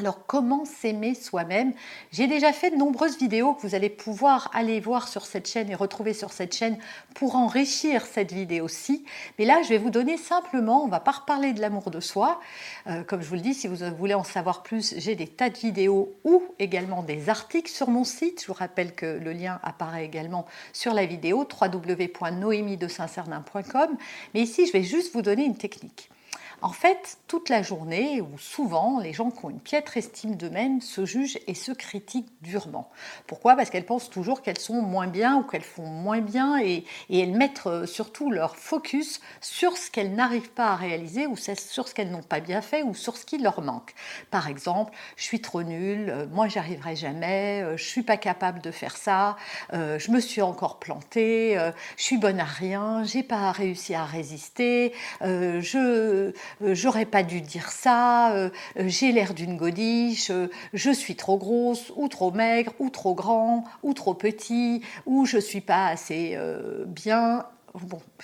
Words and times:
Alors 0.00 0.26
comment 0.26 0.64
s'aimer 0.64 1.14
soi-même? 1.14 1.72
J'ai 2.10 2.26
déjà 2.26 2.54
fait 2.54 2.70
de 2.70 2.76
nombreuses 2.76 3.18
vidéos 3.18 3.52
que 3.52 3.60
vous 3.60 3.74
allez 3.74 3.90
pouvoir 3.90 4.50
aller 4.54 4.80
voir 4.80 5.08
sur 5.08 5.26
cette 5.26 5.46
chaîne 5.46 5.68
et 5.68 5.74
retrouver 5.74 6.14
sur 6.14 6.32
cette 6.32 6.54
chaîne 6.54 6.78
pour 7.14 7.36
enrichir 7.36 8.06
cette 8.06 8.32
vidéo-ci. 8.32 9.04
Mais 9.38 9.44
là, 9.44 9.60
je 9.62 9.68
vais 9.68 9.76
vous 9.76 9.90
donner 9.90 10.16
simplement, 10.16 10.82
on 10.82 10.88
va 10.88 11.00
pas 11.00 11.10
reparler 11.10 11.52
de 11.52 11.60
l'amour 11.60 11.90
de 11.90 12.00
soi. 12.00 12.40
Euh, 12.86 13.04
comme 13.04 13.20
je 13.20 13.28
vous 13.28 13.34
le 13.34 13.42
dis, 13.42 13.52
si 13.52 13.68
vous 13.68 13.76
voulez 13.94 14.14
en 14.14 14.24
savoir 14.24 14.62
plus, 14.62 14.94
j'ai 14.96 15.16
des 15.16 15.28
tas 15.28 15.50
de 15.50 15.58
vidéos 15.58 16.14
ou 16.24 16.42
également 16.58 17.02
des 17.02 17.28
articles 17.28 17.70
sur 17.70 17.90
mon 17.90 18.04
site. 18.04 18.40
Je 18.40 18.46
vous 18.46 18.54
rappelle 18.54 18.94
que 18.94 19.04
le 19.04 19.34
lien 19.34 19.60
apparaît 19.62 20.06
également 20.06 20.46
sur 20.72 20.94
la 20.94 21.04
vidéo 21.04 21.46
www.noémie-de-saint-cernin.com. 21.60 23.98
Mais 24.32 24.40
ici, 24.40 24.66
je 24.66 24.72
vais 24.72 24.82
juste 24.82 25.12
vous 25.12 25.20
donner 25.20 25.44
une 25.44 25.58
technique. 25.58 26.08
En 26.62 26.72
fait, 26.72 27.18
toute 27.26 27.48
la 27.48 27.62
journée, 27.62 28.20
ou 28.20 28.36
souvent, 28.36 29.00
les 29.00 29.14
gens 29.14 29.30
qui 29.30 29.44
ont 29.46 29.50
une 29.50 29.60
piètre 29.60 29.96
estime 29.96 30.36
d'eux-mêmes 30.36 30.82
se 30.82 31.06
jugent 31.06 31.38
et 31.46 31.54
se 31.54 31.72
critiquent 31.72 32.30
durement. 32.42 32.90
Pourquoi? 33.26 33.56
Parce 33.56 33.70
qu'elles 33.70 33.86
pensent 33.86 34.10
toujours 34.10 34.42
qu'elles 34.42 34.58
sont 34.58 34.82
moins 34.82 35.06
bien 35.06 35.36
ou 35.36 35.42
qu'elles 35.42 35.62
font 35.62 35.86
moins 35.86 36.20
bien 36.20 36.60
et, 36.60 36.84
elles 37.10 37.32
mettent 37.32 37.62
euh, 37.66 37.86
surtout 37.86 38.30
leur 38.30 38.56
focus 38.56 39.20
sur 39.40 39.78
ce 39.78 39.90
qu'elles 39.90 40.14
n'arrivent 40.14 40.50
pas 40.50 40.68
à 40.68 40.76
réaliser 40.76 41.26
ou 41.26 41.36
sur 41.36 41.88
ce 41.88 41.94
qu'elles 41.94 42.10
n'ont 42.10 42.22
pas 42.22 42.40
bien 42.40 42.60
fait 42.60 42.82
ou 42.82 42.94
sur 42.94 43.16
ce 43.16 43.24
qui 43.24 43.38
leur 43.38 43.62
manque. 43.62 43.94
Par 44.30 44.48
exemple, 44.48 44.92
je 45.16 45.24
suis 45.24 45.40
trop 45.40 45.62
nulle, 45.62 46.10
euh, 46.10 46.26
moi 46.30 46.48
j'y 46.48 46.58
arriverai 46.58 46.94
jamais, 46.94 47.62
euh, 47.62 47.76
je 47.78 47.84
suis 47.84 48.02
pas 48.02 48.18
capable 48.18 48.60
de 48.60 48.70
faire 48.70 48.96
ça, 48.96 49.36
je 49.72 50.10
me 50.10 50.20
suis 50.20 50.42
encore 50.42 50.78
plantée, 50.78 51.54
je 51.96 52.02
suis 52.02 52.18
bonne 52.18 52.40
à 52.40 52.44
rien, 52.44 53.04
j'ai 53.04 53.22
pas 53.22 53.50
réussi 53.52 53.94
à 53.94 54.04
résister, 54.04 54.92
je 55.20 56.32
j'aurais 56.60 57.04
pas 57.04 57.22
dû 57.22 57.40
dire 57.40 57.70
ça, 57.70 58.32
euh, 58.32 58.50
euh, 58.78 58.84
j'ai 58.86 59.12
l'air 59.12 59.34
d'une 59.34 59.56
godiche, 59.56 60.30
je 60.72 60.90
suis 60.90 61.16
trop 61.16 61.38
grosse 61.38 61.92
ou 61.96 62.08
trop 62.08 62.30
maigre 62.30 62.72
ou 62.78 62.90
trop 62.90 63.14
grand 63.14 63.64
ou 63.82 63.94
trop 63.94 64.14
petit 64.14 64.82
ou 65.06 65.26
je 65.26 65.38
suis 65.38 65.60
pas 65.60 65.86
assez 65.86 66.38
bien 66.86 67.44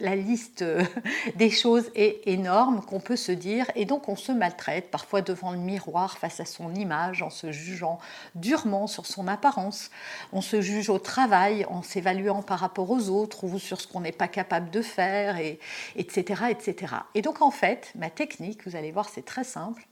La 0.00 0.16
liste 0.16 0.64
des 1.36 1.50
choses 1.50 1.90
est 1.94 2.26
énorme 2.26 2.82
qu'on 2.84 3.00
peut 3.00 3.16
se 3.16 3.32
dire 3.32 3.70
et 3.74 3.84
donc 3.84 4.08
on 4.08 4.16
se 4.16 4.32
maltraite 4.32 4.90
parfois 4.90 5.22
devant 5.22 5.52
le 5.52 5.58
miroir 5.58 6.18
face 6.18 6.40
à 6.40 6.44
son 6.44 6.74
image 6.74 7.22
en 7.22 7.30
se 7.30 7.52
jugeant 7.52 7.98
durement 8.34 8.86
sur 8.86 9.06
son 9.06 9.28
apparence. 9.28 9.90
On 10.32 10.40
se 10.40 10.60
juge 10.60 10.90
au 10.90 10.98
travail 10.98 11.64
en 11.66 11.82
s'évaluant 11.82 12.42
par 12.42 12.58
rapport 12.58 12.90
aux 12.90 13.08
autres 13.08 13.44
ou 13.44 13.58
sur 13.58 13.80
ce 13.80 13.86
qu'on 13.86 14.00
n'est 14.00 14.12
pas 14.12 14.28
capable 14.28 14.70
de 14.70 14.82
faire, 14.82 15.38
et, 15.38 15.58
etc., 15.96 16.44
etc. 16.50 16.94
Et 17.14 17.22
donc 17.22 17.42
en 17.42 17.50
fait, 17.50 17.92
ma 17.94 18.10
technique, 18.10 18.66
vous 18.66 18.76
allez 18.76 18.92
voir, 18.92 19.08
c'est 19.08 19.24
très 19.24 19.44
simple 19.44 19.86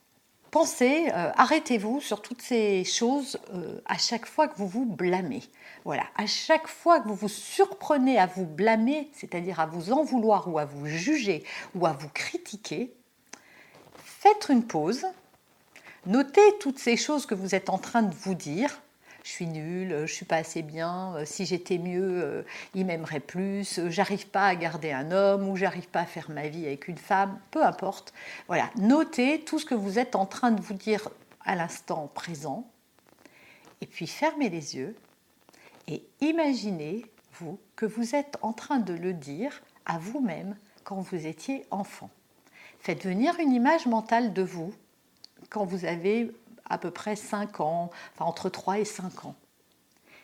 pensez, 0.56 1.10
euh, 1.12 1.30
arrêtez-vous 1.36 2.00
sur 2.00 2.22
toutes 2.22 2.40
ces 2.40 2.82
choses 2.84 3.38
euh, 3.52 3.78
à 3.84 3.98
chaque 3.98 4.24
fois 4.24 4.48
que 4.48 4.56
vous 4.56 4.66
vous 4.66 4.86
blâmez. 4.86 5.42
Voilà, 5.84 6.04
à 6.16 6.24
chaque 6.24 6.66
fois 6.66 6.98
que 6.98 7.08
vous 7.08 7.14
vous 7.14 7.28
surprenez 7.28 8.18
à 8.18 8.24
vous 8.24 8.46
blâmer, 8.46 9.10
c'est-à-dire 9.12 9.60
à 9.60 9.66
vous 9.66 9.92
en 9.92 10.02
vouloir 10.02 10.48
ou 10.48 10.58
à 10.58 10.64
vous 10.64 10.86
juger 10.86 11.44
ou 11.74 11.84
à 11.84 11.92
vous 11.92 12.08
critiquer, 12.08 12.90
faites 14.02 14.46
une 14.48 14.66
pause, 14.66 15.04
notez 16.06 16.56
toutes 16.58 16.78
ces 16.78 16.96
choses 16.96 17.26
que 17.26 17.34
vous 17.34 17.54
êtes 17.54 17.68
en 17.68 17.76
train 17.76 18.00
de 18.00 18.14
vous 18.14 18.34
dire 18.34 18.80
je 19.26 19.32
suis 19.32 19.48
nulle, 19.48 20.06
je 20.06 20.12
suis 20.12 20.24
pas 20.24 20.36
assez 20.36 20.62
bien, 20.62 21.16
euh, 21.16 21.24
si 21.24 21.46
j'étais 21.46 21.78
mieux, 21.78 22.22
euh, 22.22 22.42
il 22.74 22.86
m'aimerait 22.86 23.18
plus, 23.18 23.80
euh, 23.80 23.90
j'arrive 23.90 24.28
pas 24.28 24.46
à 24.46 24.54
garder 24.54 24.92
un 24.92 25.10
homme 25.10 25.48
ou 25.48 25.56
j'arrive 25.56 25.88
pas 25.88 26.02
à 26.02 26.06
faire 26.06 26.30
ma 26.30 26.46
vie 26.46 26.64
avec 26.64 26.86
une 26.86 26.96
femme, 26.96 27.40
peu 27.50 27.64
importe. 27.64 28.14
Voilà, 28.46 28.70
notez 28.76 29.40
tout 29.40 29.58
ce 29.58 29.66
que 29.66 29.74
vous 29.74 29.98
êtes 29.98 30.14
en 30.14 30.26
train 30.26 30.52
de 30.52 30.62
vous 30.62 30.74
dire 30.74 31.08
à 31.44 31.56
l'instant 31.56 32.08
présent 32.14 32.68
et 33.80 33.86
puis 33.86 34.06
fermez 34.06 34.48
les 34.48 34.76
yeux 34.76 34.94
et 35.88 36.04
imaginez 36.20 37.04
vous 37.40 37.58
que 37.74 37.84
vous 37.84 38.14
êtes 38.14 38.36
en 38.42 38.52
train 38.52 38.78
de 38.78 38.94
le 38.94 39.12
dire 39.12 39.60
à 39.86 39.98
vous-même 39.98 40.56
quand 40.84 41.00
vous 41.00 41.26
étiez 41.26 41.66
enfant. 41.72 42.10
Faites 42.78 43.04
venir 43.04 43.34
une 43.40 43.50
image 43.50 43.86
mentale 43.86 44.32
de 44.32 44.42
vous 44.42 44.72
quand 45.50 45.64
vous 45.64 45.84
avez 45.84 46.30
à 46.68 46.78
peu 46.78 46.90
près 46.90 47.16
5 47.16 47.60
ans, 47.60 47.90
enfin 48.14 48.24
entre 48.24 48.48
3 48.48 48.78
et 48.78 48.84
5 48.84 49.24
ans. 49.24 49.34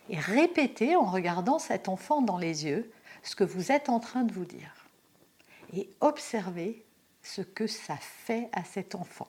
Et 0.09 0.19
répétez 0.19 0.97
en 0.97 1.05
regardant 1.05 1.59
cet 1.59 1.89
enfant 1.89 2.23
dans 2.23 2.39
les 2.39 2.65
yeux 2.65 2.91
ce 3.23 3.37
que 3.37 3.45
vous 3.45 3.71
êtes 3.73 3.89
en 3.89 4.01
train 4.01 4.25
de 4.25 4.33
vous 4.33 4.45
dire. 4.45 4.75
Et 5.73 5.89
observez 6.01 6.85
ce 7.23 7.41
que 7.41 7.67
ça 7.67 7.97
fait 7.97 8.49
à 8.53 8.65
cet 8.65 8.95
enfant. 8.95 9.29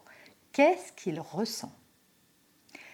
Qu'est-ce 0.51 0.91
qu'il 0.93 1.19
ressent? 1.19 1.71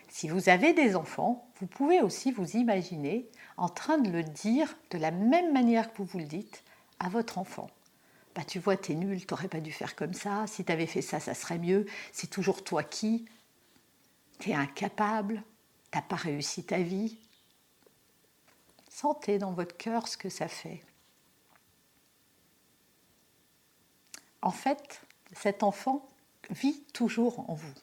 Si 0.09 0.27
vous 0.27 0.49
avez 0.49 0.73
des 0.73 0.95
enfants, 0.95 1.47
vous 1.59 1.67
pouvez 1.67 2.01
aussi 2.01 2.31
vous 2.31 2.57
imaginer 2.57 3.29
en 3.57 3.69
train 3.69 3.97
de 3.97 4.09
le 4.09 4.23
dire 4.23 4.75
de 4.89 4.97
la 4.97 5.11
même 5.11 5.53
manière 5.53 5.91
que 5.91 5.99
vous 5.99 6.05
vous 6.05 6.19
le 6.19 6.25
dites 6.25 6.63
à 6.99 7.09
votre 7.09 7.37
enfant. 7.37 7.69
Bah, 8.35 8.43
tu 8.43 8.59
vois, 8.59 8.77
t'es 8.77 8.95
nul, 8.95 9.25
t'aurais 9.25 9.47
pas 9.47 9.59
dû 9.59 9.71
faire 9.71 9.95
comme 9.95 10.13
ça. 10.13 10.45
Si 10.47 10.63
t'avais 10.63 10.85
fait 10.85 11.01
ça, 11.01 11.19
ça 11.19 11.33
serait 11.33 11.59
mieux. 11.59 11.85
C'est 12.11 12.29
toujours 12.29 12.63
toi 12.63 12.83
qui 12.83 13.25
tu 14.39 14.51
es 14.51 14.55
incapable, 14.55 15.43
t'as 15.91 16.01
pas 16.01 16.15
réussi 16.15 16.63
ta 16.63 16.79
vie. 16.79 17.17
Sentez 18.89 19.37
dans 19.37 19.51
votre 19.51 19.77
cœur 19.77 20.07
ce 20.07 20.17
que 20.17 20.29
ça 20.29 20.47
fait. 20.47 20.81
En 24.41 24.51
fait, 24.51 25.01
cet 25.33 25.63
enfant 25.63 26.07
vit 26.49 26.81
toujours 26.93 27.49
en 27.49 27.53
vous. 27.53 27.73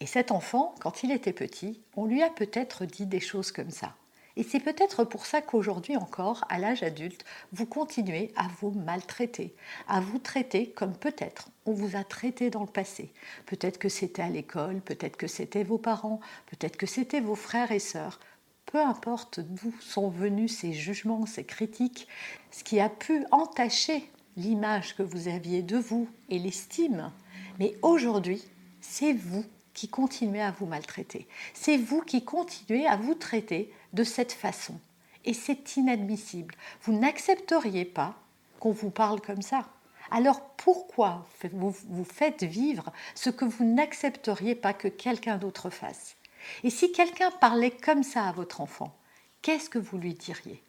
Et 0.00 0.06
cet 0.06 0.30
enfant, 0.30 0.74
quand 0.80 1.02
il 1.02 1.10
était 1.10 1.32
petit, 1.32 1.82
on 1.96 2.06
lui 2.06 2.22
a 2.22 2.30
peut-être 2.30 2.84
dit 2.84 3.06
des 3.06 3.20
choses 3.20 3.50
comme 3.50 3.70
ça. 3.70 3.96
Et 4.38 4.44
c'est 4.44 4.60
peut-être 4.60 5.02
pour 5.02 5.26
ça 5.26 5.42
qu'aujourd'hui 5.42 5.96
encore, 5.96 6.44
à 6.48 6.60
l'âge 6.60 6.84
adulte, 6.84 7.24
vous 7.50 7.66
continuez 7.66 8.30
à 8.36 8.46
vous 8.60 8.70
maltraiter, 8.70 9.52
à 9.88 10.00
vous 10.00 10.20
traiter 10.20 10.70
comme 10.70 10.96
peut-être 10.96 11.48
on 11.66 11.72
vous 11.72 11.96
a 11.96 12.04
traité 12.04 12.48
dans 12.48 12.60
le 12.60 12.68
passé. 12.68 13.12
Peut-être 13.46 13.78
que 13.78 13.88
c'était 13.88 14.22
à 14.22 14.28
l'école, 14.28 14.80
peut-être 14.80 15.16
que 15.16 15.26
c'était 15.26 15.64
vos 15.64 15.76
parents, 15.76 16.20
peut-être 16.46 16.76
que 16.76 16.86
c'était 16.86 17.20
vos 17.20 17.34
frères 17.34 17.72
et 17.72 17.80
sœurs. 17.80 18.20
Peu 18.66 18.78
importe 18.78 19.40
d'où 19.40 19.74
sont 19.80 20.08
venus 20.08 20.56
ces 20.56 20.72
jugements, 20.72 21.26
ces 21.26 21.44
critiques, 21.44 22.06
ce 22.52 22.62
qui 22.62 22.78
a 22.78 22.88
pu 22.88 23.24
entacher 23.32 24.08
l'image 24.36 24.94
que 24.94 25.02
vous 25.02 25.26
aviez 25.26 25.62
de 25.62 25.78
vous 25.78 26.08
et 26.28 26.38
l'estime. 26.38 27.10
Mais 27.58 27.74
aujourd'hui, 27.82 28.44
c'est 28.80 29.14
vous 29.14 29.44
qui 29.74 29.88
continuez 29.88 30.42
à 30.42 30.52
vous 30.52 30.66
maltraiter. 30.66 31.26
C'est 31.54 31.76
vous 31.76 32.02
qui 32.02 32.24
continuez 32.24 32.86
à 32.86 32.96
vous 32.96 33.14
traiter 33.14 33.72
de 33.92 34.04
cette 34.04 34.32
façon. 34.32 34.78
Et 35.24 35.34
c'est 35.34 35.76
inadmissible. 35.76 36.54
Vous 36.82 36.92
n'accepteriez 36.92 37.84
pas 37.84 38.14
qu'on 38.60 38.72
vous 38.72 38.90
parle 38.90 39.20
comme 39.20 39.42
ça. 39.42 39.68
Alors 40.10 40.40
pourquoi 40.56 41.26
vous, 41.52 42.04
faites 42.04 42.42
vivre 42.42 42.92
ce 43.14 43.30
que 43.30 43.44
vous 43.44 43.64
n'accepteriez 43.64 44.54
pas 44.54 44.72
que 44.72 44.88
quelqu'un 44.88 45.36
d'autre 45.36 45.70
fasse? 45.70 46.16
Et 46.64 46.70
si 46.70 46.92
quelqu'un 46.92 47.30
parlait 47.30 47.70
comme 47.70 48.02
ça 48.02 48.24
à 48.24 48.32
votre 48.32 48.60
enfant, 48.60 48.96
qu'est-ce 49.42 49.68
que 49.68 49.78
vous 49.78 49.98
lui 49.98 50.14
diriez? 50.14 50.62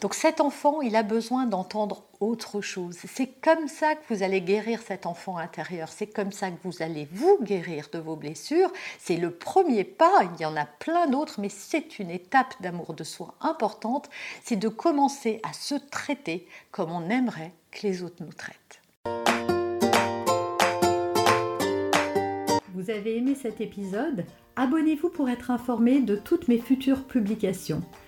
Donc 0.00 0.14
cet 0.14 0.40
enfant, 0.40 0.80
il 0.80 0.94
a 0.96 1.02
besoin 1.02 1.46
d'entendre 1.46 2.04
autre 2.20 2.60
chose. 2.60 2.96
C'est 3.06 3.40
comme 3.40 3.68
ça 3.68 3.94
que 3.94 4.14
vous 4.14 4.22
allez 4.22 4.40
guérir 4.40 4.80
cet 4.82 5.06
enfant 5.06 5.38
intérieur. 5.38 5.88
C'est 5.88 6.06
comme 6.06 6.32
ça 6.32 6.50
que 6.50 6.56
vous 6.62 6.82
allez 6.82 7.08
vous 7.12 7.38
guérir 7.42 7.88
de 7.92 7.98
vos 7.98 8.16
blessures. 8.16 8.72
C'est 8.98 9.16
le 9.16 9.30
premier 9.30 9.84
pas. 9.84 10.22
Il 10.34 10.42
y 10.42 10.46
en 10.46 10.56
a 10.56 10.66
plein 10.66 11.06
d'autres, 11.06 11.40
mais 11.40 11.48
c'est 11.48 11.98
une 11.98 12.10
étape 12.10 12.54
d'amour 12.60 12.94
de 12.94 13.04
soi 13.04 13.34
importante. 13.40 14.08
C'est 14.44 14.56
de 14.56 14.68
commencer 14.68 15.40
à 15.42 15.52
se 15.52 15.74
traiter 15.74 16.46
comme 16.70 16.92
on 16.92 17.10
aimerait 17.10 17.52
que 17.70 17.86
les 17.86 18.02
autres 18.02 18.22
nous 18.22 18.32
traitent. 18.32 18.80
vous 22.78 22.90
avez 22.90 23.16
aimé 23.16 23.34
cet 23.34 23.60
épisode, 23.60 24.24
abonnez-vous 24.54 25.10
pour 25.10 25.28
être 25.28 25.50
informé 25.50 26.00
de 26.00 26.14
toutes 26.14 26.46
mes 26.46 26.58
futures 26.58 27.04
publications. 27.04 27.82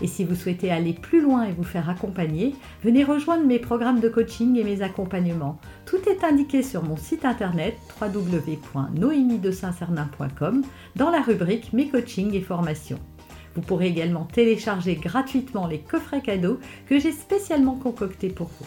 Et 0.00 0.06
si 0.06 0.24
vous 0.24 0.34
souhaitez 0.34 0.70
aller 0.70 0.92
plus 0.92 1.20
loin 1.20 1.44
et 1.44 1.52
vous 1.52 1.64
faire 1.64 1.90
accompagner, 1.90 2.54
venez 2.84 3.02
rejoindre 3.04 3.46
mes 3.46 3.58
programmes 3.58 3.98
de 4.00 4.08
coaching 4.08 4.56
et 4.56 4.64
mes 4.64 4.80
accompagnements. 4.82 5.58
Tout 5.86 6.08
est 6.08 6.22
indiqué 6.24 6.62
sur 6.62 6.84
mon 6.84 6.96
site 6.96 7.24
internet 7.24 7.76
www.noémie-de-saint-cernin.com 8.00 10.62
dans 10.96 11.10
la 11.10 11.20
rubrique 11.20 11.72
Mes 11.72 11.88
coachings 11.88 12.34
et 12.34 12.40
formations. 12.40 13.00
Vous 13.54 13.62
pourrez 13.62 13.88
également 13.88 14.24
télécharger 14.24 14.94
gratuitement 14.94 15.66
les 15.66 15.80
coffrets 15.80 16.22
cadeaux 16.22 16.60
que 16.86 17.00
j'ai 17.00 17.12
spécialement 17.12 17.74
concoctés 17.74 18.28
pour 18.28 18.46
vous. 18.46 18.66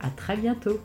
À 0.00 0.10
très 0.10 0.36
bientôt 0.36 0.78